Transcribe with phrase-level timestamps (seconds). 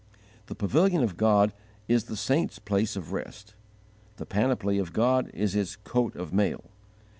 [0.47, 1.53] The pavilion of God
[1.87, 3.53] is the saint's place of rest;
[4.17, 6.63] the panoply of God is his coat of mail.